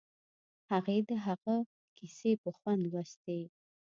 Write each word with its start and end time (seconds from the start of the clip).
هغې 0.71 0.97
د 1.09 1.11
هغه 1.25 1.55
کیسې 1.97 2.31
په 2.41 2.49
خوند 2.57 2.81
لوستې 2.91 3.39